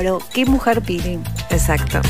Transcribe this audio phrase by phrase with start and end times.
[0.00, 1.18] pero qué mujer Pili.
[1.50, 2.00] Exacto.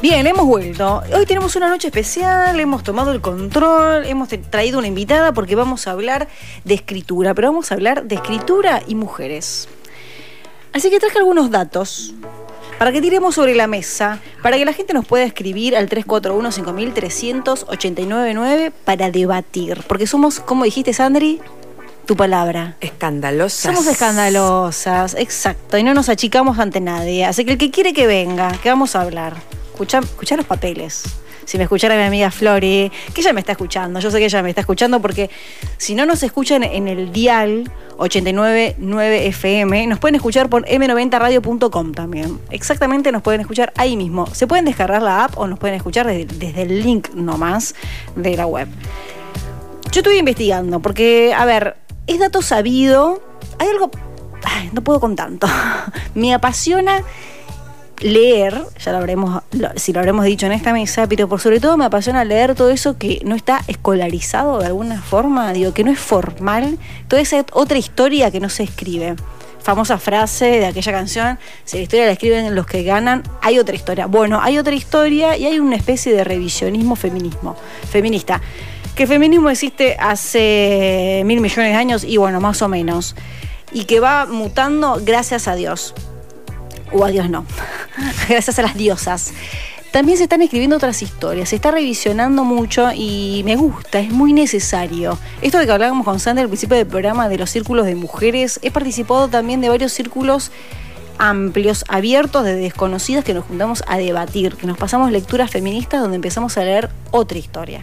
[0.00, 1.02] Bien, hemos vuelto.
[1.12, 5.88] Hoy tenemos una noche especial, hemos tomado el control, hemos traído una invitada porque vamos
[5.88, 6.28] a hablar
[6.62, 9.68] de escritura, pero vamos a hablar de escritura y mujeres.
[10.72, 12.14] Así que traje algunos datos
[12.78, 18.72] para que tiremos sobre la mesa, para que la gente nos pueda escribir al 341-5389
[18.84, 19.82] para debatir.
[19.88, 21.40] Porque somos, como dijiste, Sandri,
[22.06, 22.76] tu palabra.
[22.80, 23.74] Escandalosas.
[23.74, 27.24] Somos escandalosas, exacto, y no nos achicamos ante nadie.
[27.24, 29.34] Así que el que quiere que venga, que vamos a hablar.
[29.72, 31.04] Escucha, escucha los papeles
[31.46, 34.42] si me escuchara mi amiga Flori, que ella me está escuchando, yo sé que ella
[34.42, 35.30] me está escuchando porque
[35.78, 42.40] si no nos escuchan en el dial 899 FM, nos pueden escuchar por m90radio.com también.
[42.50, 44.26] Exactamente nos pueden escuchar ahí mismo.
[44.34, 47.74] Se pueden descargar la app o nos pueden escuchar desde, el link nomás
[48.16, 48.68] de la web.
[49.92, 53.20] Yo estuve investigando porque, a ver, es dato sabido,
[53.58, 53.90] hay algo...
[54.72, 55.46] no puedo con tanto.
[56.14, 57.02] me apasiona
[58.00, 59.42] leer, ya lo habremos,
[59.76, 62.70] si lo habremos dicho en esta mesa, pero por sobre todo me apasiona leer todo
[62.70, 67.44] eso que no está escolarizado de alguna forma, digo, que no es formal, toda esa
[67.52, 69.16] otra historia que no se escribe.
[69.62, 73.74] Famosa frase de aquella canción, si la historia la escriben los que ganan, hay otra
[73.74, 74.06] historia.
[74.06, 77.56] Bueno, hay otra historia y hay una especie de revisionismo feminismo,
[77.90, 78.40] feminista.
[78.96, 83.14] Que feminismo existe hace mil millones de años y bueno, más o menos.
[83.70, 85.92] Y que va mutando gracias a Dios
[86.92, 87.44] o a Dios no,
[88.28, 89.34] gracias a las diosas.
[89.90, 94.32] También se están escribiendo otras historias, se está revisionando mucho y me gusta, es muy
[94.32, 95.18] necesario.
[95.42, 98.58] Esto de que hablábamos con Sandra al principio del programa de los círculos de mujeres,
[98.62, 100.50] he participado también de varios círculos
[101.18, 106.16] amplios, abiertos de desconocidas que nos juntamos a debatir, que nos pasamos lecturas feministas donde
[106.16, 107.82] empezamos a leer otra historia.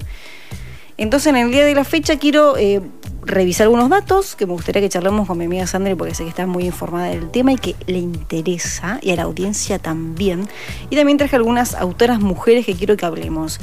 [1.03, 2.81] Entonces en el día de la fecha quiero eh,
[3.25, 6.29] revisar algunos datos que me gustaría que charlemos con mi amiga Sandra porque sé que
[6.29, 10.47] está muy informada del tema y que le interesa y a la audiencia también.
[10.89, 13.59] Y también traje algunas autoras mujeres que quiero que hablemos.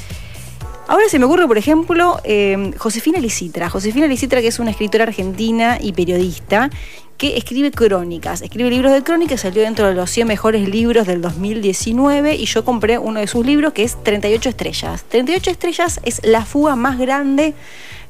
[0.91, 3.71] Ahora se me ocurre, por ejemplo, eh, Josefina Licitra.
[3.71, 6.69] Josefina Licitra, que es una escritora argentina y periodista,
[7.17, 8.43] que escribe crónicas.
[8.43, 12.65] Escribe libros de crónicas, salió dentro de los 100 mejores libros del 2019 y yo
[12.65, 15.05] compré uno de sus libros que es 38 estrellas.
[15.09, 17.55] 38 estrellas es la fuga más grande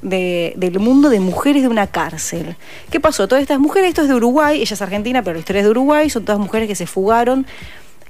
[0.01, 2.57] del mundo de mujeres de una cárcel.
[2.91, 3.29] ¿Qué pasó?
[3.29, 5.71] Todas estas mujeres, esto es de Uruguay, ella es argentina, pero la historia es de
[5.71, 7.47] Uruguay, son todas mujeres que se fugaron,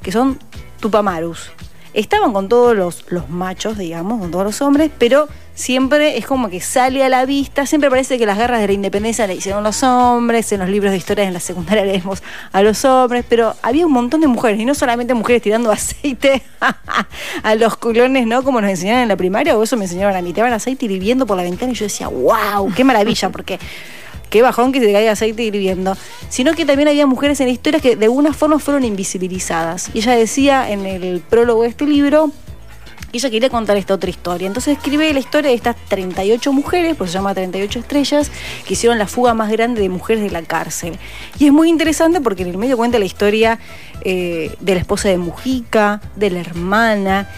[0.01, 0.39] que son
[0.79, 1.51] tupamarus
[1.95, 6.49] estaban con todos los, los machos, digamos, con todos los hombres, pero siempre es como
[6.49, 9.63] que sale a la vista, siempre parece que las guerras de la independencia le hicieron
[9.63, 13.55] los hombres, en los libros de historia en la secundaria leemos a los hombres, pero
[13.63, 16.43] había un montón de mujeres, y no solamente mujeres tirando aceite
[17.43, 18.43] a los culones, ¿no?
[18.43, 20.87] Como nos enseñaron en la primaria, o eso me enseñaron a mí, te van aceite
[20.87, 23.59] hirviendo por la ventana y yo decía, wow, qué maravilla, porque
[24.31, 25.97] qué bajón que se caiga aceite hirviendo,
[26.29, 29.91] sino que también había mujeres en la historia que de alguna forma fueron invisibilizadas.
[29.93, 32.31] Y ella decía en el prólogo de este libro
[33.11, 34.47] que ella quería contar esta otra historia.
[34.47, 38.31] Entonces escribe la historia de estas 38 mujeres, pues se llama 38 estrellas,
[38.65, 40.97] que hicieron la fuga más grande de mujeres de la cárcel.
[41.39, 43.59] Y es muy interesante porque en el medio cuenta la historia
[44.03, 47.29] eh, de la esposa de Mujica, de la hermana,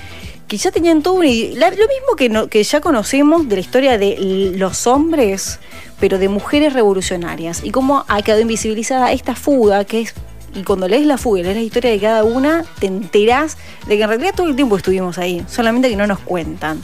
[0.46, 1.24] que ya tenían todo un...
[1.24, 5.58] Lo mismo que, que ya conocemos de la historia de los hombres
[6.02, 10.14] pero de mujeres revolucionarias y cómo ha quedado invisibilizada esta fuga que es
[10.52, 14.02] y cuando lees la fuga lees la historia de cada una, te enterás de que
[14.02, 16.82] en realidad todo el tiempo estuvimos ahí, solamente que no nos cuentan.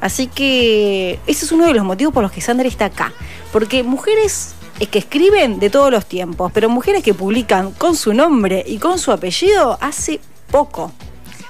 [0.00, 3.12] Así que ese es uno de los motivos por los que Sandra está acá.
[3.52, 8.14] Porque mujeres es que escriben de todos los tiempos, pero mujeres que publican con su
[8.14, 10.20] nombre y con su apellido hace
[10.52, 10.92] poco.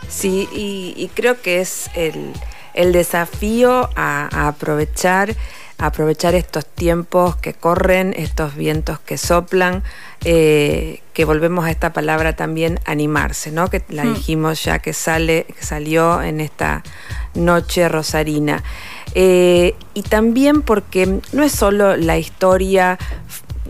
[0.09, 5.37] Sí, y, creo que es el, desafío a aprovechar
[5.83, 9.83] aprovechar estos tiempos que corren, estos vientos que soplan,
[10.25, 13.69] eh, que volvemos a esta palabra también animarse, ¿no?
[13.69, 14.15] Que la mm.
[14.15, 16.85] dijimos ya que sale, que salió en esta
[17.35, 18.63] noche rosarina.
[19.17, 22.97] Eh, y también porque no es solo la historia,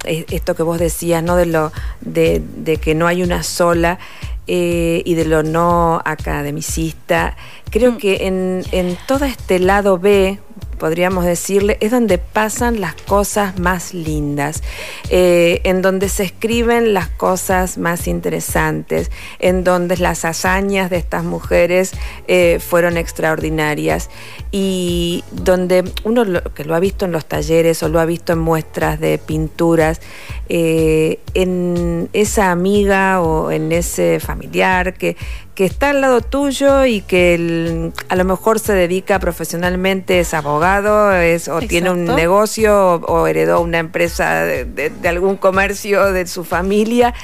[0.05, 1.35] eh, esto que vos decías, ¿no?
[1.35, 1.73] De lo
[2.03, 3.99] de, que no hay una sola.
[4.47, 7.37] y de lo no academicista.
[7.71, 7.97] Creo mm.
[7.97, 10.41] que en, en todo este lado B,
[10.79, 14.63] podríamos decirle, es donde pasan las cosas más lindas,
[15.11, 21.25] eh, en donde se escriben las cosas más interesantes, en donde las hazañas de estas
[21.25, 21.93] mujeres
[22.27, 24.11] eh, fueron extraordinarias
[24.51, 26.25] y donde uno
[26.55, 30.01] que lo ha visto en los talleres o lo ha visto en muestras de pinturas,
[30.49, 35.17] eh, en esa amiga o en ese familiar que,
[35.63, 41.13] que está al lado tuyo y que a lo mejor se dedica profesionalmente, es abogado,
[41.13, 47.15] es, o tiene un negocio o, heredó una empresa de, algún comercio de su familia,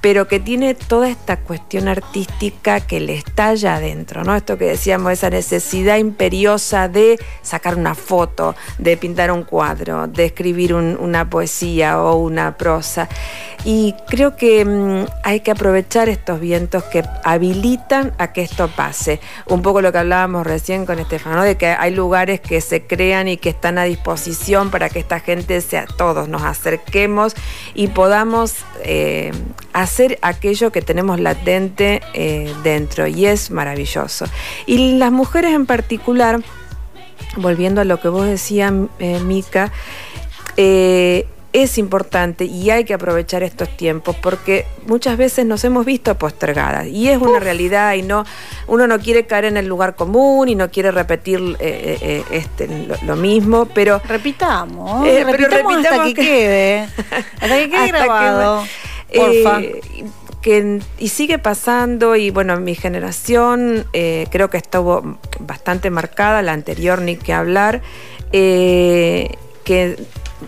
[0.00, 4.34] pero que tiene toda esta cuestión artística que le estalla adentro, ¿no?
[4.34, 10.24] Esto que decíamos, esa necesidad imperiosa de sacar una foto, de pintar un cuadro, de
[10.24, 13.08] escribir una poesía o una prosa.
[13.64, 17.83] Y creo que mm, hay que aprovechar estos vientos que habilitan
[18.18, 19.20] a que esto pase.
[19.46, 23.28] Un poco lo que hablábamos recién con Estefano, de que hay lugares que se crean
[23.28, 27.34] y que están a disposición para que esta gente sea todos, nos acerquemos
[27.74, 29.32] y podamos eh,
[29.72, 33.06] hacer aquello que tenemos latente eh, dentro.
[33.06, 34.26] Y es maravilloso.
[34.66, 36.42] Y las mujeres en particular,
[37.36, 39.72] volviendo a lo que vos decías, eh, Mica,
[41.54, 46.88] es importante y hay que aprovechar estos tiempos porque muchas veces nos hemos visto postergadas
[46.88, 48.24] y es una realidad y no
[48.66, 52.24] uno no quiere caer en el lugar común y no quiere repetir eh, eh, eh,
[52.32, 56.88] este, lo, mismo, pero repitamos, repitamos, hasta que, quede,
[57.40, 58.64] hasta que quede grabado.
[59.14, 59.60] porfa.
[60.98, 67.14] y sigue pasando y bueno, mi generación creo que estuvo bastante marcada, la anterior ni
[67.14, 67.80] que hablar,
[68.32, 69.38] que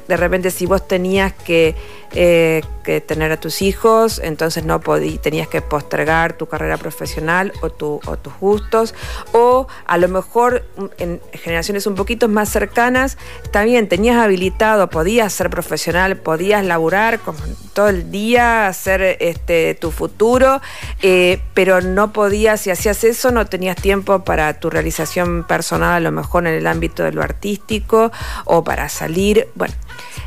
[0.08, 1.74] de repente si vos tenías que
[2.18, 7.52] eh, que tener a tus hijos, entonces no podí, tenías que postergar tu carrera profesional
[7.60, 8.94] o, tu, o tus gustos,
[9.32, 10.64] o a lo mejor
[10.96, 13.18] en generaciones un poquito más cercanas,
[13.50, 17.38] también tenías habilitado, podías ser profesional, podías laburar como
[17.74, 20.62] todo el día, hacer este, tu futuro,
[21.02, 26.00] eh, pero no podías, si hacías eso, no tenías tiempo para tu realización personal, a
[26.00, 28.10] lo mejor en el ámbito de lo artístico
[28.46, 29.74] o para salir, bueno.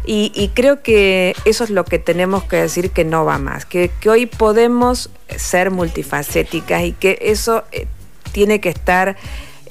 [0.06, 3.92] Y, creo que eso es lo que tenemos que decir que no va más, que,
[4.08, 7.86] hoy podemos ser multifacéticas y que eso eh,
[8.32, 9.18] tiene que estar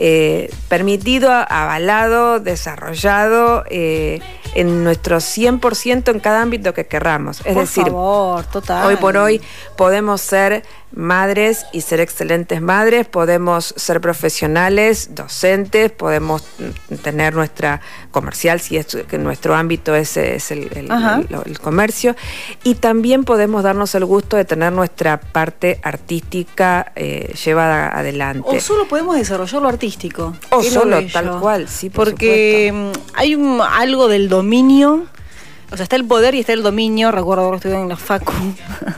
[0.01, 4.21] eh, permitido, avalado, desarrollado eh,
[4.55, 7.41] en nuestro 100% en cada ámbito que querramos.
[7.45, 9.41] Es decir, hoy por hoy
[9.77, 10.63] podemos ser
[10.93, 16.45] madres y ser excelentes madres, podemos ser profesionales, docentes, podemos
[17.03, 17.81] tener nuestra
[18.11, 20.89] comercial, si es que nuestro ámbito es, es el,
[21.63, 22.17] comercio,
[22.65, 28.49] y también podemos darnos el gusto de tener nuestra parte artística eh, llevada adelante.
[28.49, 30.37] O solo podemos desarrollar lo artístico.
[30.51, 31.91] O solo, tal cual, sí.
[31.91, 35.07] Porque mm, hay un, algo del dominio,
[35.71, 38.33] o sea, está el poder y está el dominio, recuerdo que estuve en la facu.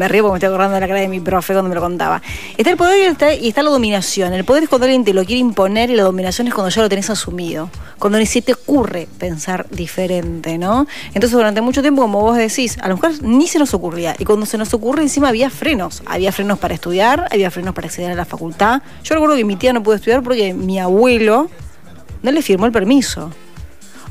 [0.00, 1.82] me río porque me estoy acordando de la cara de mi profe cuando me lo
[1.82, 2.22] contaba.
[2.56, 4.32] Está el poder y está, y está la dominación.
[4.32, 6.80] El poder es cuando alguien te lo quiere imponer y la dominación es cuando ya
[6.80, 7.68] lo tenés asumido.
[7.98, 10.86] Cuando ni se te ocurre pensar diferente, ¿no?
[11.08, 14.16] Entonces durante mucho tiempo, como vos decís, a lo mejor ni se nos ocurría.
[14.18, 16.02] Y cuando se nos ocurre encima había frenos.
[16.06, 18.80] Había frenos para estudiar, había frenos para acceder a la facultad.
[19.04, 21.50] Yo recuerdo que mi tía no pudo estudiar porque mi abuelo
[22.22, 23.30] no le firmó el permiso.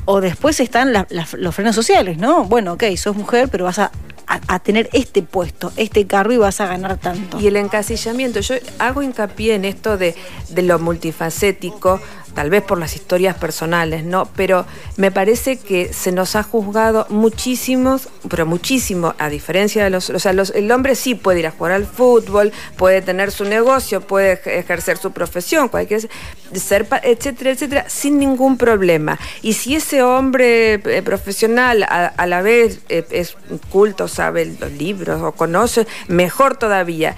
[0.04, 2.44] O después están los frenos sociales, ¿no?
[2.44, 3.90] Bueno, ok, sos mujer, pero vas a
[4.30, 7.40] a, tener este puesto, este cargo y vas a ganar tanto.
[7.40, 10.14] Y el encasillamiento, yo hago hincapié en esto de,
[10.50, 12.00] de lo multifacético,
[12.34, 14.26] tal vez por las historias personales, ¿no?
[14.36, 14.66] Pero
[14.96, 20.18] me parece que se nos ha juzgado muchísimos, pero muchísimo, a diferencia de los, o
[20.18, 24.40] sea, el hombre sí puede ir a jugar al fútbol, puede tener su negocio, puede
[24.58, 26.08] ejercer su profesión, cualquier
[26.54, 29.18] ser, etcétera, etcétera, sin ningún problema.
[29.42, 33.36] Y si ese hombre eh, profesional a, la vez eh, es
[33.70, 37.16] culto, sabe los libros o conoce, mejor todavía.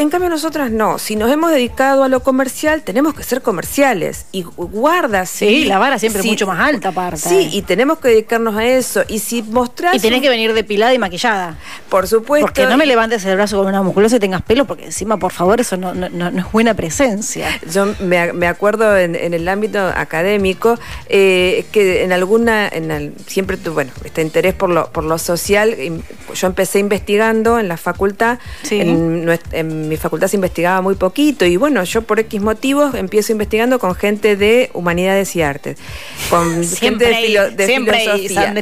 [0.00, 4.24] En cambio nosotras no, si nos hemos dedicado a lo comercial, tenemos que ser comerciales
[4.32, 5.66] y guarda, sí.
[5.66, 7.18] la vara siempre es mucho más alta aparte.
[7.18, 9.02] Sí, y tenemos que dedicarnos a eso.
[9.08, 9.94] Y si mostrás...
[9.94, 11.58] Y tenés que venir depilada y maquillada.
[11.90, 12.46] Por supuesto.
[12.46, 15.32] Porque no me levantes el brazo con una musculosa y tengas pelo, porque encima, por
[15.32, 17.48] favor, eso no, es buena presencia.
[17.70, 20.78] Yo me, acuerdo en, el ámbito académico
[21.10, 25.76] eh, que en alguna, en siempre tuve, bueno, este interés por lo, por lo social,
[26.34, 28.38] yo empecé investigando en la facultad,
[28.70, 33.32] en, en mi facultad se investigaba muy poquito y bueno, yo por X motivos empiezo
[33.32, 35.78] investigando con gente de humanidades y artes,
[36.30, 38.54] con gente de, filosofía.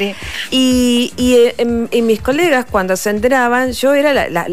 [0.51, 4.47] y, y en, mis colegas cuando se enteraban, yo era la,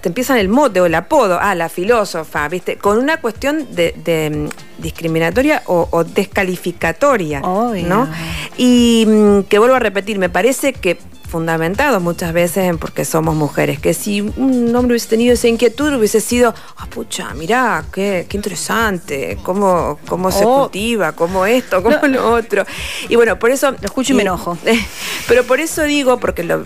[0.00, 2.76] te empiezan el mote o el apodo, ah, la filósofa, ¿viste?
[2.76, 8.08] Con una cuestión de, mm, discriminatoria o, descalificatoria, ¿no?
[8.56, 13.34] Y mm, que vuelvo a repetir, me parece que fundamentado muchas veces en porque somos
[13.34, 18.26] mujeres, que si un hombre hubiese tenido esa inquietud hubiese sido, ah, pucha, mirá, qué,
[18.28, 20.62] qué interesante, cómo, cómo se oh.
[20.62, 22.64] cultiva, cómo esto, cómo lo otro.
[23.08, 23.72] Y bueno, por eso...
[23.72, 24.56] Lo escucho y, me enojo.
[25.28, 26.64] Pero por eso digo, porque lo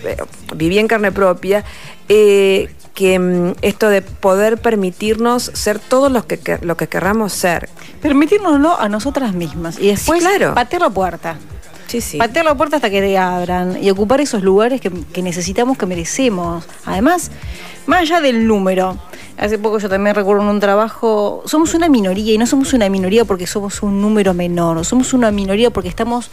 [0.55, 1.63] viví en carne propia,
[2.09, 7.33] eh, que mm, esto de poder permitirnos ser todos los que, que- lo que querramos
[7.33, 7.69] ser.
[8.01, 9.79] Permitírnoslo a nosotras mismas.
[9.79, 10.53] Y después Sí, claro.
[10.53, 11.37] patear la puerta.
[11.99, 12.17] Sí.
[12.17, 15.85] Patear la puerta hasta que te abran y ocupar esos lugares que, que necesitamos, que
[15.85, 16.65] merecemos.
[16.85, 17.31] Además,
[17.87, 18.97] más allá del número,
[19.37, 22.87] hace poco yo también recuerdo en un trabajo, somos una minoría y no somos una
[22.89, 26.29] minoría porque somos un número menor, somos una minoría porque estamos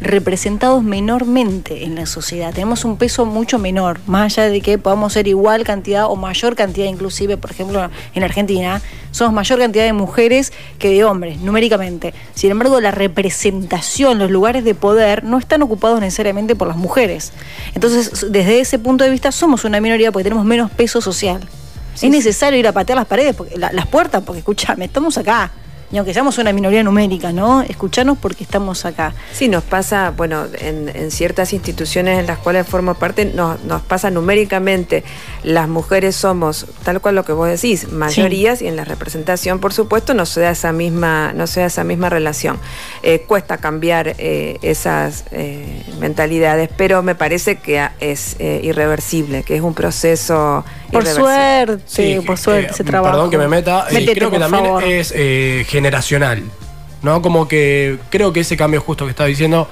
[0.00, 2.52] representados menormente en la sociedad.
[2.52, 6.54] Tenemos un peso mucho menor, más allá de que podamos ser igual cantidad o mayor
[6.54, 12.12] cantidad, inclusive, por ejemplo, en Argentina, somos mayor cantidad de mujeres que de hombres, numéricamente.
[12.34, 17.32] Sin embargo, la representación, los lugares de poder, no están ocupados necesariamente por las mujeres.
[17.74, 21.40] Entonces, desde ese punto de vista, somos una minoría porque tenemos menos peso social.
[21.94, 25.16] Sí, es necesario ir a patear las paredes, porque, la- las puertas, porque escúchame, estamos
[25.16, 25.50] acá.
[25.92, 27.62] Y aunque seamos una minoría numérica, ¿no?
[27.62, 29.14] Escuchanos porque estamos acá.
[29.32, 33.82] Sí, nos pasa, bueno, en, en ciertas instituciones en las cuales formo parte, nos, nos
[33.82, 35.04] pasa numéricamente,
[35.44, 39.72] las mujeres somos, tal cual lo que vos decís, mayorías y en la representación, por
[39.72, 42.58] supuesto, no se da esa misma, no se da esa misma relación.
[43.02, 49.56] Eh, cuesta cambiar eh, esas eh, mentalidades, pero me parece que es eh, irreversible, que
[49.56, 50.64] es un proceso
[51.04, 53.12] Por suerte, Sí, por eh, suerte, ese trabajo.
[53.14, 53.86] Perdón que me meta.
[53.90, 54.84] eh, Métete, creo que también favor.
[54.84, 56.42] es eh, generacional.
[57.02, 57.22] ¿No?
[57.22, 59.68] Como que creo que ese cambio justo que está diciendo.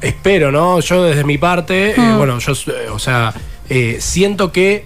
[0.00, 0.78] Espero, ¿no?
[0.80, 2.16] Yo desde mi parte, eh, Mm.
[2.18, 3.32] bueno, yo, eh, o sea,
[3.68, 4.84] eh, siento que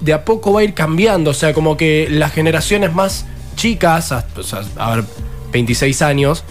[0.00, 1.30] de a poco va a ir cambiando.
[1.30, 3.26] O sea, como que las generaciones más
[3.56, 5.04] chicas, a, o sea, a ver,
[5.52, 6.44] 26 años,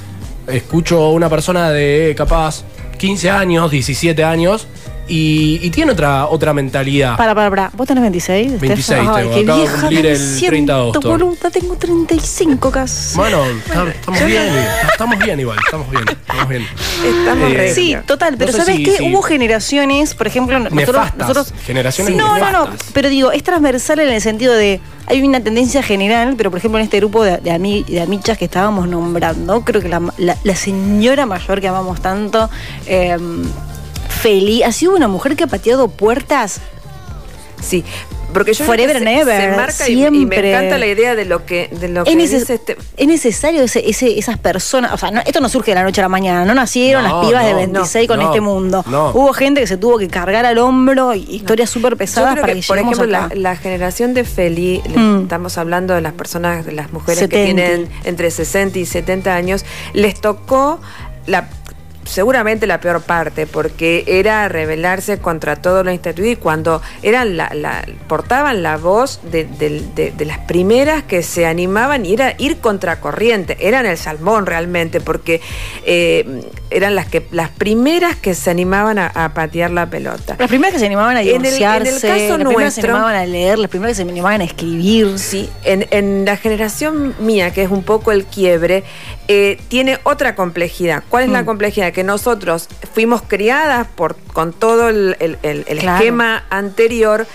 [0.48, 2.63] escucho a una persona de capaz
[2.98, 4.65] 15 años, 17 años,
[5.10, 7.18] y, y tiene otra, otra mentalidad.
[7.18, 7.72] Para, para, para.
[7.75, 8.60] ¿Vos tenés 26?
[8.60, 9.00] 26 Steph?
[9.00, 9.34] Ay, tengo.
[9.36, 11.10] qué Acabo de vieja cumplir me el siento, 30 de agosto.
[11.10, 13.16] boluda, tengo 35 casi.
[13.18, 14.44] Bueno, estamos bien,
[14.92, 16.68] estamos bien igual, estamos bien, estamos bien.
[17.06, 17.74] Estamos Eh.
[17.74, 18.98] Sí, total, pero No sé ¿sabes si- qué?
[18.98, 20.88] si- Hubo generaciones, por ejemplo, nosotros.
[20.88, 24.80] Nefastas, nosotros generaciones no, no, no, pero digo, es transversal en el sentido de.
[25.08, 28.38] Hay una tendencia general, pero por ejemplo en este grupo de, de, ami- de amichas
[28.38, 32.48] que estábamos nombrando, creo que la, la- la señora mayor que amamos tanto,
[32.86, 33.18] eh,
[34.22, 36.60] Feli, ha sido una mujer que ha pateado puertas
[37.62, 37.84] Sí,
[38.34, 40.52] porque yo creo Forever que and se, ever, se marca y- y, me siempre.
[40.52, 43.64] encanta la idea de lo que, de lo que es, neces- dice este, es necesario
[43.64, 46.10] ese, ese- esas personas, o sea, no- esto no surge de la noche a la
[46.10, 48.86] mañana, no nacieron No, las pibas de no, 26 con no, este mundo.
[48.88, 49.10] no.
[49.10, 52.54] Hubo gente que se tuvo que cargar al hombro, y historias súper pesadas creo para
[52.54, 53.36] que, que, por ejemplo, la, acá.
[53.36, 55.24] la generación de Feli, Mm.
[55.24, 57.36] estamos hablando de las personas, de las mujeres 70.
[57.36, 60.80] que tienen entre 60 y 70 años, les tocó
[61.26, 61.50] la
[62.10, 67.50] seguramente la peor parte, porque era rebelarse contra todo lo instituido y cuando eran la,
[67.54, 72.34] la- portaban la voz de, de- de- de las primeras que se animaban y era
[72.38, 75.42] ir contracorriente, eran el salmón realmente, porque
[75.86, 80.36] eh, eran las que las primeras que se animaban a, a patear la pelota.
[80.38, 82.82] Las primeras que se animaban a En el- en el divorciarse, caso las primeras que
[82.82, 85.20] se animaban a leer, las primeras que se animaban a escribir.
[85.20, 88.84] Sí, en, en la generación mía, que es un poco el quiebre,
[89.28, 91.04] eh, tiene otra complejidad.
[91.10, 91.46] ¿Cuál es la Mm.
[91.46, 91.94] complejidad?
[91.94, 95.98] Que nosotros fuimos criadas por, con todo el, el- el- el Claro.
[95.98, 97.25] esquema anterior,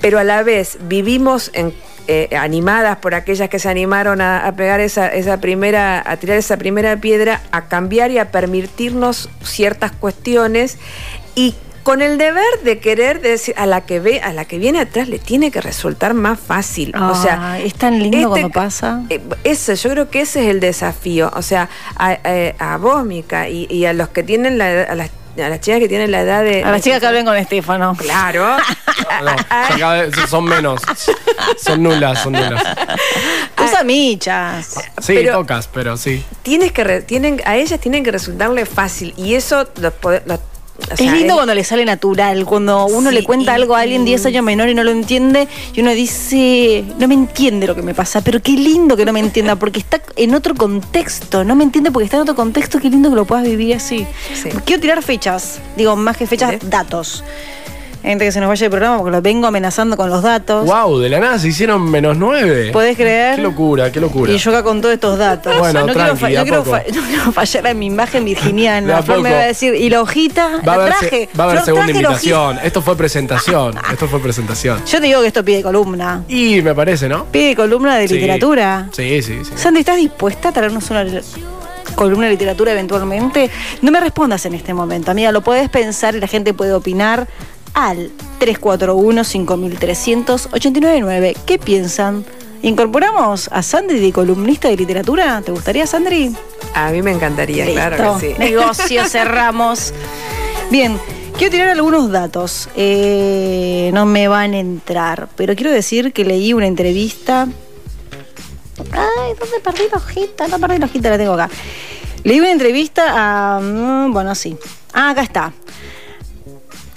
[0.00, 1.74] pero a la vez vivimos en-
[2.10, 6.38] eh, animadas por aquellas que se animaron a, a pegar esa, esa primera, a tirar
[6.38, 10.78] esa primera piedra, a cambiar y a permitirnos ciertas cuestiones
[11.34, 11.54] y
[11.88, 15.08] con el deber de querer decir a la que ve, a la que viene atrás
[15.08, 16.94] le tiene que resultar más fácil.
[16.94, 19.02] o sea, es tan lindo este- cuando pasa.
[19.08, 21.30] eh, ese, yo creo que ese es el desafío.
[21.34, 22.18] O sea, a,
[22.58, 25.08] a- a vos, Mica, y, y a los que tienen la edad- a las,
[25.42, 26.62] a las chicas que tienen la edad de.
[26.62, 27.96] A las chicas que hablen con Estefano.
[27.96, 28.56] Claro.
[29.78, 30.82] No, son, menos,
[31.62, 32.62] son nulas, son nulas.
[33.54, 34.74] Tus amichas.
[35.00, 36.22] Sí, Pero- tocas, pero sí.
[36.42, 39.14] Tienes que re- tienen, a ellas tienen que resultarle fácil.
[39.16, 39.94] Y eso los-
[40.78, 43.74] o Es lindo es- cuando le sale natural, cuando uno Sí, le cuenta y- algo
[43.74, 47.14] a alguien y- 10 años menor y no lo entiende, y uno dice, no me
[47.14, 50.34] entiende lo que me pasa, pero qué lindo que no me entienda, porque está en
[50.34, 53.44] otro contexto, no me entiende porque está en otro contexto, qué lindo que lo puedas
[53.44, 54.06] vivir así.
[54.40, 54.48] Sí.
[54.64, 56.66] Quiero tirar fechas, digo, más que fechas, ¿Sí?
[56.68, 57.24] datos.
[58.02, 60.64] Gente que se nos vaya el programa porque lo vengo amenazando con los datos.
[60.64, 62.70] Wow, de la nada se hicieron menos nueve.
[62.72, 63.36] ¿Podés creer?
[63.36, 64.32] Qué locura, qué locura.
[64.32, 65.58] Y yo acá con todos estos datos.
[65.58, 66.70] Bueno, no, quiero, tranqui, no quiero poco.
[66.76, 69.02] fa- no quiero fallar a mi imagen virginiana.
[69.02, 70.60] Flor me va a decir, ¿y la hojita?
[70.66, 71.28] Va la traje.
[71.38, 72.58] va a haber segunda invitación.
[72.62, 73.74] Esto fue presentación.
[73.92, 74.78] Esto fue presentación.
[74.86, 76.22] Yo te digo que esto pide columna.
[76.28, 77.24] Y me parece, ¿no?
[77.26, 78.14] Pide columna de Sí.
[78.14, 78.88] literatura.
[78.92, 79.50] Sí, sí, sí.
[79.56, 81.04] Sandy, ¿estás dispuesta a traernos una
[81.94, 83.50] columna de literatura eventualmente?
[83.82, 85.32] No me respondas en este momento, amiga.
[85.32, 87.26] Lo puedes pensar y la gente puede opinar
[87.74, 88.10] al
[88.40, 91.36] 341-5300-899.
[91.46, 92.24] ¿Qué piensan?
[92.62, 95.40] ¿Incorporamos a Sandy de columnista de literatura?
[95.42, 96.34] ¿Te gustaría, Sandri?
[96.74, 98.38] A mí me encantaría, claro que sí.
[98.38, 99.92] Negocio, cerramos.
[100.70, 100.98] Bien,
[101.38, 102.68] Quiero tirar algunos datos.
[102.74, 107.46] Eh, no me van a entrar, pero quiero decir que leí una entrevista.
[108.90, 110.48] Ay, ¿dónde perdí la hojita?
[110.48, 111.48] No perdí la hojita, la tengo acá.
[112.24, 113.60] Leí una entrevista a.
[113.60, 114.56] mm, Bueno, sí.
[114.92, 115.52] Ah, acá está.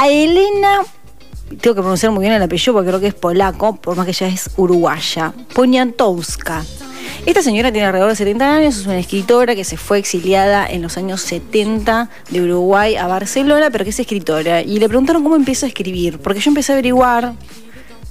[0.02, 0.80] A Elena.
[1.62, 4.12] Tengo que pronunciar muy bien el apellido porque creo que es polaco, por más que
[4.12, 5.32] ella es uruguaya.
[5.54, 6.64] Poniatowska.
[7.26, 10.82] Esta señora tiene alrededor de 70 años, es una escritora que se fue exiliada en
[10.82, 14.62] los años 70 de Uruguay a Barcelona, pero que es escritora.
[14.64, 17.34] Y le preguntaron cómo empieza a escribir, porque yo empecé a averiguar,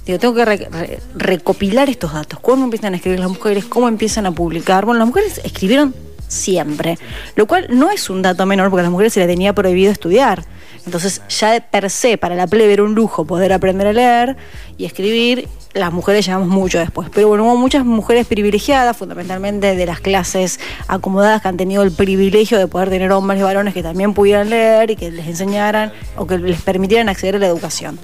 [0.05, 3.89] digo, tengo que re- re- recopilar estos datos, cómo empiezan a escribir las mujeres, cómo
[3.89, 4.85] empiezan a publicar.
[4.85, 5.93] Bueno, las mujeres escribieron
[6.29, 6.97] siempre,
[7.35, 9.91] lo cual no es un dato menor porque a las mujeres se les tenía prohibido
[9.91, 10.45] estudiar.
[10.85, 14.37] Entonces ya de per se para la plebe era un lujo poder aprender a leer
[14.77, 15.47] y escribir.
[15.73, 17.09] Las mujeres llegamos mucho después.
[17.13, 21.91] Pero bueno, hubo muchas mujeres privilegiadas, fundamentalmente de las clases acomodadas que han tenido el
[21.91, 25.93] privilegio de poder tener hombres y varones que también pudieran leer y que les enseñaran
[26.17, 27.99] o que les permitieran acceder a la educación.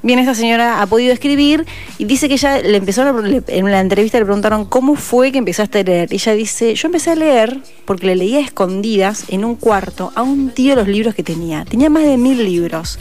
[0.00, 1.66] Bien, esta señora ha podido escribir
[1.98, 5.80] y dice que ella le empezó en la entrevista le preguntaron cómo fue que empezaste
[5.80, 6.08] a leer.
[6.12, 10.22] Ella dice, yo empecé a leer porque le leía a escondidas en un cuarto a
[10.22, 11.64] un tío los libros que tenía.
[11.64, 13.00] Tenía más de mil libros.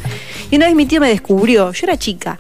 [0.50, 2.40] Y una vez mi tío me descubrió, yo era chica,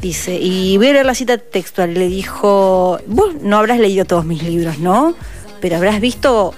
[0.00, 1.92] dice, y voy a leer la cita textual.
[1.92, 5.14] Le dijo, vos no habrás leído todos mis libros, ¿no?
[5.60, 6.54] Pero habrás visto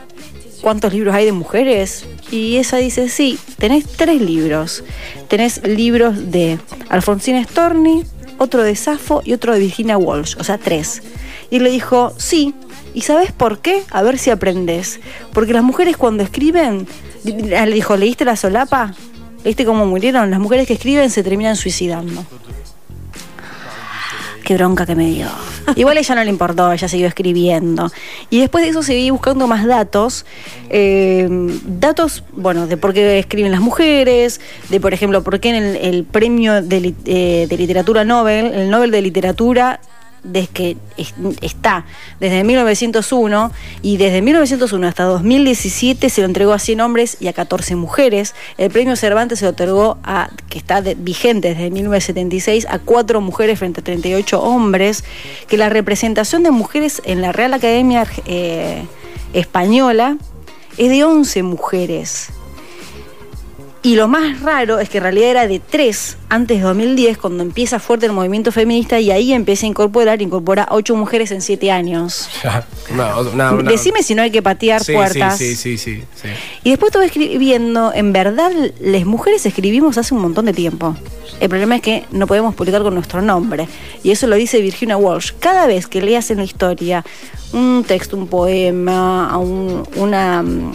[0.62, 2.06] ¿cuántos libros hay de mujeres?
[2.30, 4.82] Y esa dice, sí, tenés tres libros.
[5.28, 8.04] Tenés libros de Alfonsina Storni,
[8.38, 11.02] otro de Safo y otro de Virginia Walsh, o sea, tres.
[11.50, 12.54] Y le dijo, sí,
[12.94, 13.82] ¿y sabes por qué?
[13.90, 15.00] A ver si aprendes.
[15.34, 16.86] Porque las mujeres cuando escriben,
[17.24, 18.94] le dijo, ¿leíste la solapa?
[19.44, 20.30] ¿Leíste cómo murieron?
[20.30, 22.24] Las mujeres que escriben se terminan suicidando.
[24.42, 25.28] Qué bronca que me dio.
[25.76, 27.90] Igual a ella no le importó, ella siguió escribiendo.
[28.30, 30.26] Y después de eso seguí buscando más datos.
[30.68, 31.28] eh,
[31.64, 35.76] datos, bueno, de por qué escriben las mujeres, de por ejemplo, por qué en el,
[35.76, 39.80] el premio de, eh, de literatura Nobel, el Nobel de literatura
[40.24, 41.84] desde que es- está
[42.20, 43.50] desde 1901
[43.82, 48.34] y desde 1901 hasta 2017 se lo entregó a 100 hombres y a 14 mujeres.
[48.58, 53.20] El premio Cervantes se lo otorgó a, que está de- vigente desde 1976, a 4
[53.20, 55.04] mujeres frente a 38 hombres.
[55.48, 58.84] Que la representación de mujeres en la Real Academia eh,
[59.32, 60.16] Española
[60.78, 62.28] es de 11 mujeres.
[63.84, 67.42] Y lo más raro es que en realidad era de tres antes de 2010, cuando
[67.42, 71.72] empieza fuerte el movimiento feminista y ahí empieza a incorporar, incorpora ocho mujeres en siete
[71.72, 72.28] años.
[73.32, 75.36] Una- Decime si no hay que patear Sí, puertas.
[75.36, 76.00] Sí, sí, sí.
[76.62, 80.96] Y después estuve escribiendo, en verdad, las mujeres escribimos hace un montón de tiempo.
[81.40, 83.66] El problema es que no podemos publicar con nuestro nombre.
[84.04, 85.32] Y eso lo dice Virginia Walsh.
[85.40, 87.04] Cada vez que leas en la historia
[87.52, 90.72] un texto, un poema, un- una mm,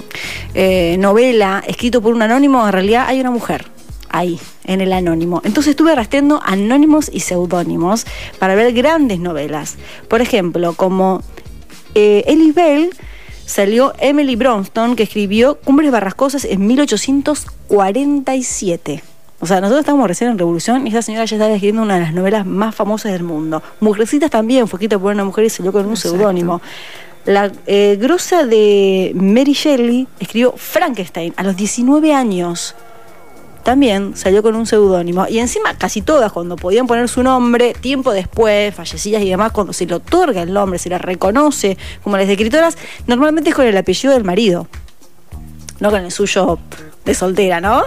[0.56, 3.66] eh, novela escrito por un anónimo, en realidad hay una mujer
[4.10, 5.42] ahí, en el anónimo.
[5.46, 8.06] Entonces estuve rastreando anónimos y seudónimos
[8.40, 9.76] para ver grandes novelas.
[10.08, 11.22] Por ejemplo, como
[11.96, 12.90] eh, Bell
[13.46, 19.02] salió Emily Bronston, que escribió Cumbres Barrascosas en 1847.
[19.40, 22.02] O sea, nosotros estábamos recién en Revolución y esa señora ya estaba escribiendo una de
[22.02, 23.62] las novelas más famosas del mundo.
[23.80, 26.60] Mujercitas también fue escrita por una mujer y salió con un seudónimo.
[27.26, 32.74] La eh, grosa de Mary Shelley escribió Frankenstein a los 19 años.
[33.64, 35.28] También salió con un seudónimo.
[35.28, 39.74] Y encima casi todas, cuando podían poner su nombre, tiempo después, fallecidas y demás, cuando
[39.74, 43.76] se le otorga el nombre, se le reconoce como las escritoras, normalmente es con el
[43.76, 44.68] apellido del marido.
[45.80, 46.60] No con el suyo
[47.06, 47.84] de soltera, ¿no?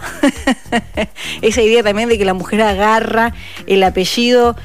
[1.42, 3.34] Esa idea también de que la mujer agarra
[3.66, 4.56] el apellido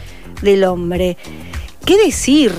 [0.41, 1.17] del hombre.
[1.85, 2.53] ¿Qué decir?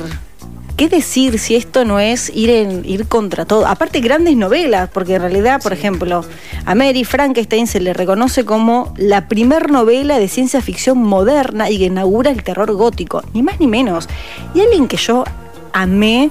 [0.77, 3.67] ¿Qué decir si esto no es ir, en, ir contra todo?
[3.67, 6.23] Aparte, grandes novelas, porque en realidad, por ejemplo,
[6.67, 11.79] a Mary Frankenstein se le reconoce como la primer novela de ciencia ficción moderna y
[11.79, 14.07] que inaugura el terror gótico, ni más ni menos.
[14.55, 15.25] Y alguien que yo
[15.73, 16.31] amé,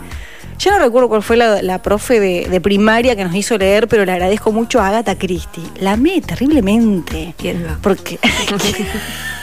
[0.58, 3.88] yo no recuerdo cuál fue la, la profe de, de primaria que nos hizo leer,
[3.88, 5.64] pero le agradezco mucho a Agatha Christie.
[5.80, 7.34] La amé terriblemente.
[7.38, 7.78] ¿Quién no?
[7.82, 8.20] Porque.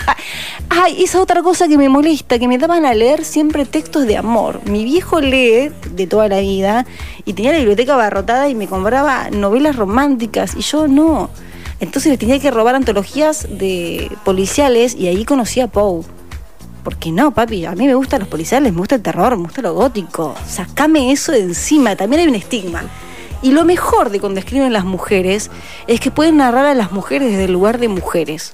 [0.69, 4.17] Ay, esa otra cosa que me molesta, que me daban a leer siempre textos de
[4.17, 4.61] amor.
[4.65, 6.87] Mi viejo lee de toda la vida
[7.25, 11.31] y tenía la biblioteca abarrotada y me compraba novelas románticas y yo no.
[11.81, 16.05] Entonces le tenía que robar antologías de policiales y ahí conocí a Poe.
[16.83, 19.63] Porque no, papi, a mí me gustan los policiales, me gusta el terror, me gusta
[19.63, 20.35] lo gótico.
[20.47, 22.83] Sacame eso de encima, también hay un estigma.
[23.43, 25.51] Y lo mejor de cuando escriben las mujeres
[25.87, 28.53] es que pueden narrar a las mujeres desde el lugar de mujeres.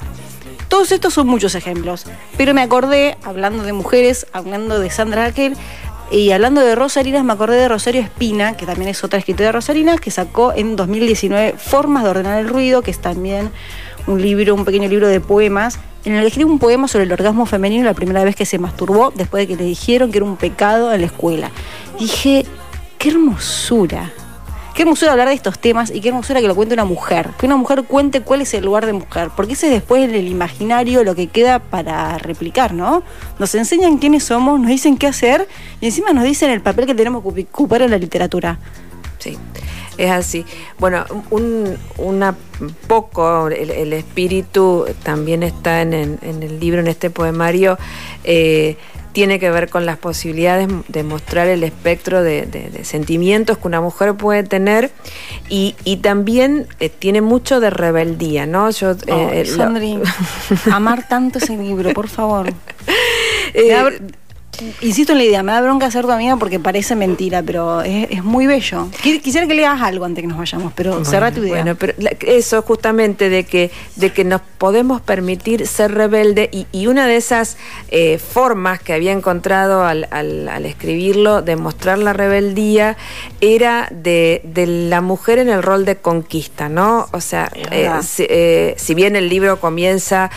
[0.69, 2.05] Todos estos son muchos ejemplos,
[2.37, 5.57] pero me acordé, hablando de mujeres, hablando de Sandra Raquel
[6.11, 9.53] y hablando de Rosarinas, me acordé de Rosario Espina, que también es otra escritora de
[9.53, 13.51] Rosarinas, que sacó en 2019 Formas de ordenar el ruido, que es también
[14.09, 17.12] un libro, un pequeño libro de poemas, en el que escribe un poema sobre el
[17.12, 20.25] orgasmo femenino la primera vez que se masturbó, después de que le dijeron que era
[20.25, 21.51] un pecado en la escuela.
[21.99, 22.47] dije,
[22.99, 24.11] qué hermosura.
[24.75, 27.31] Qué hermosura hablar de estos temas y qué hermosura que lo cuente una mujer.
[27.37, 29.31] Que una mujer cuente cuál es el lugar de mujer.
[29.35, 33.03] Porque ese es después en el imaginario lo que queda para replicar, ¿no?
[33.40, 35.49] Nos enseñan quiénes somos, nos dicen qué hacer
[35.81, 38.59] y encima nos dicen el papel que tenemos que ocupar en la literatura.
[39.18, 39.37] Sí
[39.99, 40.47] es así.
[40.79, 42.35] Bueno, un una
[42.87, 47.79] poco, el, espíritu también está en, el libro, en este poemario,
[48.25, 48.77] eh,
[49.13, 54.15] tiene que ver con las posibilidades de mostrar el espectro de, sentimientos que una mujer
[54.15, 54.91] puede tener
[55.49, 58.71] y, también eh, tiene mucho de rebeldía, ¿no?
[58.71, 59.45] Yo, eh,
[60.71, 62.53] amar tanto ese libro, por favor.
[64.81, 68.25] Insisto en la idea, me da bronca ser tu amiga porque parece mentira, pero es,
[68.25, 68.88] muy bello.
[69.03, 71.62] Quisiera que le hagas algo antes que nos vayamos, pero cerra tu idea.
[71.62, 77.07] Bueno, pero eso justamente de que, de que nos podemos permitir ser rebelde y, una
[77.07, 77.59] de esas
[77.90, 80.07] eh, formas que había encontrado al,
[80.64, 82.97] escribirlo, de mostrar la rebeldía,
[83.40, 84.42] era de,
[84.88, 87.09] la mujer en el rol de conquista, ¿no?
[87.12, 90.31] O sea, eh, eh, si bien el libro comienza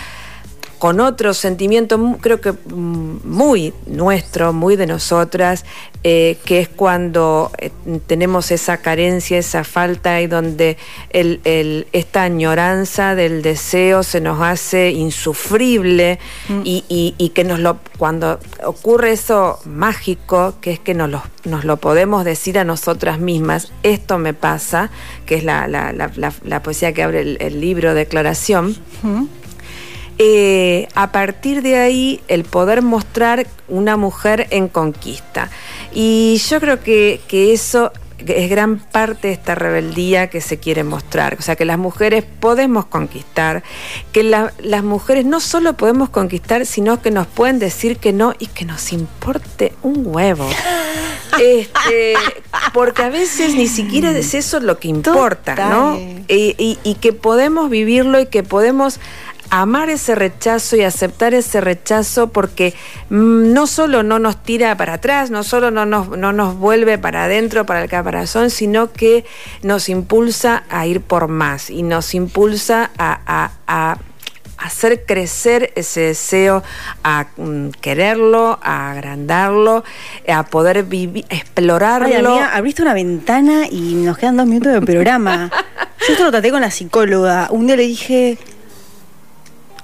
[0.82, 5.64] con otro sentimiento, creo que mm, muy nuestro, muy de nosotras,
[6.04, 7.70] eh, que es cuando eh,
[8.08, 10.78] tenemos esa carencia, esa falta y donde
[11.12, 16.18] esta añoranza del deseo se nos hace insufrible
[16.50, 16.62] mm.
[16.64, 21.78] y, que nos lo, cuando ocurre eso mágico, que es que nos lo, nos lo
[21.78, 24.90] podemos decir a nosotras mismas, esto me pasa,
[25.28, 28.76] que es la, poesía que abre el, libro Declaración.
[30.24, 35.50] Eh, a partir de ahí el poder mostrar una mujer en conquista.
[35.94, 41.38] Y yo creo que, eso es gran parte de esta rebeldía que se quiere mostrar.
[41.40, 43.64] O sea, que las mujeres podemos conquistar,
[44.12, 48.46] que las mujeres no solo podemos conquistar, sino que nos pueden decir que no y
[48.46, 50.48] que nos importe un huevo.
[51.42, 52.14] Este,
[52.74, 55.98] porque a veces ni siquiera es eso lo que importa, ¿no?
[56.28, 59.00] y que podemos vivirlo y que podemos
[59.52, 62.74] amar ese rechazo y aceptar ese rechazo porque
[63.10, 66.98] mm, no solo no nos tira para atrás, no solo no nos, no nos vuelve
[66.98, 69.26] para adentro, para el caparazón, sino que
[69.62, 73.52] nos impulsa a ir por más y nos impulsa a,
[74.58, 76.62] hacer crecer ese deseo,
[77.04, 79.84] a mm, quererlo, a agrandarlo,
[80.28, 82.08] a poder vivir, explorarlo.
[82.08, 85.50] Ay, amiga, abriste una ventana y nos quedan dos minutos de programa.
[86.08, 87.48] Yo esto lo traté con la psicóloga.
[87.50, 88.38] Un día le dije,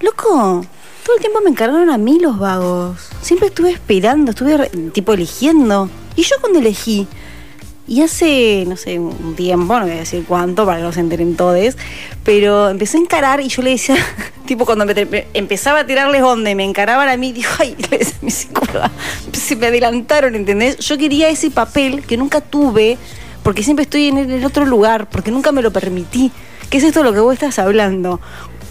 [0.02, 0.66] Loco,
[1.04, 3.10] todo el tiempo me encargaron a mí los vagos.
[3.22, 5.90] Siempre estuve esperando, estuve tipo eligiendo.
[6.16, 7.08] Y yo cuando elegí,
[7.88, 11.00] y hace, no sé, un tiempo, no voy a decir cuánto para que no se
[11.00, 11.78] enteren todos,
[12.24, 13.96] pero empecé a encarar y yo le decía,
[14.46, 14.86] tipo cuando
[15.34, 17.78] empezaba a tirarles donde me encaraban a mí, dijo, ay,
[18.22, 18.92] mi psicóloga,
[19.32, 20.78] se me adelantaron, ¿entendés?
[20.80, 22.98] Yo quería ese papel que nunca tuve,
[23.42, 26.32] porque siempre estoy en el otro lugar, porque nunca me lo permití.
[26.70, 28.20] ¿Qué es esto de lo que vos estás hablando?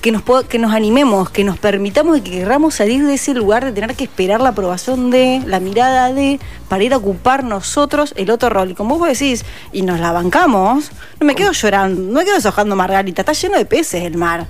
[0.01, 3.65] Que nos, que nos animemos, que nos permitamos y que querramos salir de ese lugar
[3.65, 8.15] de tener que esperar la aprobación de, la mirada de, para ir a ocupar nosotros
[8.17, 8.71] el otro rol.
[8.71, 12.37] Y como vos decís, y nos la bancamos, no me quedo llorando, no me quedo
[12.37, 14.47] deshojando Margarita, está lleno de peces el mar.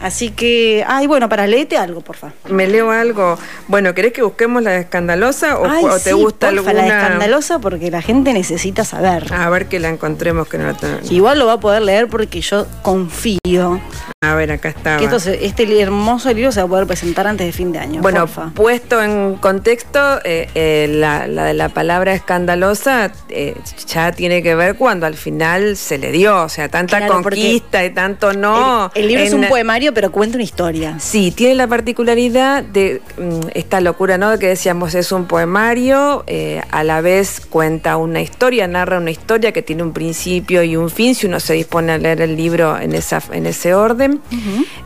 [0.00, 2.34] Así que, ay, bueno, para leerte algo, por favor.
[2.48, 3.38] Me leo algo.
[3.68, 6.86] Bueno, ¿querés que busquemos la escandalosa o, te gusta porfa, alguna?
[6.86, 9.32] la escandalosa porque la gente necesita saber.
[9.32, 10.76] A ver que la encontremos que no la
[11.10, 13.80] Igual lo va a poder leer porque yo confío.
[14.22, 14.96] A ver, acá está.
[14.98, 15.08] Que
[15.44, 18.02] este hermoso libro se va a poder presentar antes de fin de año.
[18.02, 23.54] Bueno, puesto en contexto, eh, eh, la, de la palabra escandalosa eh,
[23.86, 27.90] ya tiene que ver cuando al final se le dio, o sea, tanta conquista y
[27.90, 28.90] tanto no.
[28.94, 30.98] El, libro es un poemario pero cuenta una historia.
[30.98, 34.38] Sí, tiene la particularidad de mm, esta locura, ¿no?
[34.38, 39.52] Que decíamos, es un poemario, eh, a la vez cuenta una historia, narra una historia
[39.52, 42.78] que tiene un principio y un fin, si uno se dispone a leer el libro
[42.78, 44.20] en, esa, en ese orden.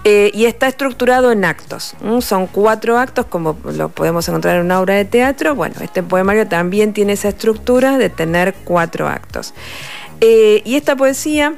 [0.05, 1.95] Eh, y está estructurado en actos.
[2.21, 5.55] Son cuatro actos, como lo podemos encontrar en una obra de teatro.
[5.55, 9.55] Bueno, este poemario también tiene esa estructura de tener cuatro actos.
[10.21, 11.55] Eh, y esta poesía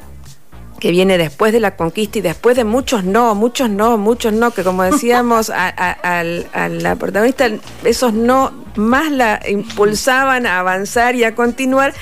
[0.83, 4.51] que viene después de la conquista y después de muchos no, muchos no, muchos no,
[4.51, 7.49] que como decíamos a, la protagonista,
[7.85, 11.95] esos no más la impulsaban a avanzar y a continuar,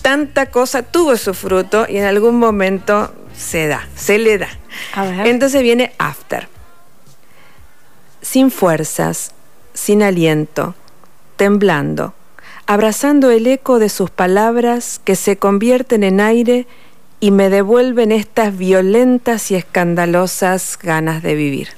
[0.00, 4.48] tanta cosa tuvo su fruto y en algún momento se da, se le da.
[5.24, 6.46] Entonces viene After.
[8.22, 9.32] Sin fuerzas,
[9.74, 10.76] sin aliento,
[11.34, 12.14] temblando,
[12.66, 16.68] abrazando el eco de sus palabras que se convierten en aire
[17.20, 21.68] y me devuelven estas violentas y escandalosas ganas de vivir.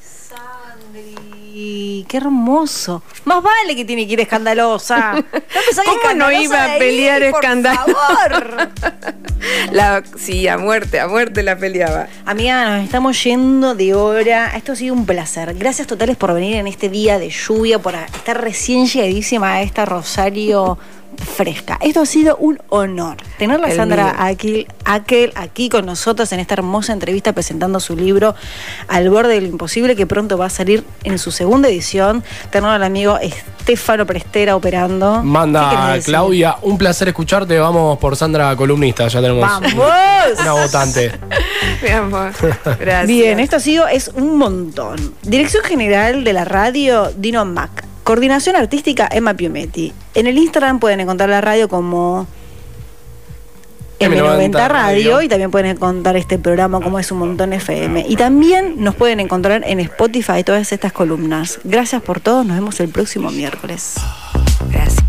[0.00, 3.02] Sandri, qué hermoso.
[3.24, 5.24] Más vale que tiene que ir escandalosa.
[5.76, 7.84] No ¿Cómo no iba a pelear por escandalosa?
[7.86, 8.68] favor.
[9.72, 12.06] La, sí, a muerte, a muerte la peleaba.
[12.24, 14.52] Amiga, nos estamos yendo de hora.
[14.56, 15.54] Esto ha sido un placer.
[15.54, 19.84] Gracias totales por venir en este día de lluvia, por estar recién llegadísima a esta
[19.84, 20.78] Rosario
[21.16, 21.78] fresca.
[21.80, 23.16] Esto ha sido un honor.
[23.38, 24.24] Tenerla a El Sandra.
[24.24, 28.34] Aquil, Aquel aquí con nosotros en esta hermosa entrevista presentando su libro
[28.88, 32.22] Al borde del imposible, que pronto va a salir en su segunda edición.
[32.50, 35.12] Tenerlo al amigo Estefano Prestera operando.
[35.12, 35.98] ¿Qué querés Manda?
[36.04, 37.58] Claudia, un placer escucharte.
[37.58, 39.72] Vamos por Sandra Columnista, ya tenemos ¡Vamos!
[40.40, 41.12] una votante.
[41.82, 42.32] Mi amor,
[42.78, 43.06] gracias.
[43.06, 45.14] Bien, esto ha sido, es un montón.
[45.22, 47.84] Dirección General de la Radio, Dino Mac.
[48.04, 49.92] Coordinación Artística Emma Piumetti.
[50.14, 52.26] En el Instagram pueden encontrar la radio como
[53.98, 58.02] M90, Radio y también pueden encontrar este programa como es un montón FM.
[58.02, 58.06] Ah.
[58.06, 61.60] Y también nos pueden encontrar en Spotify todas estas columnas.
[61.64, 63.94] Gracias por todo, nos vemos el próximo miércoles.
[64.70, 65.04] Gracias.